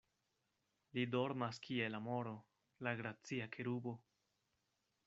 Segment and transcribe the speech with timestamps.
[0.97, 2.33] Li dormas kiel amoro,
[2.89, 3.97] la gracia kerubo.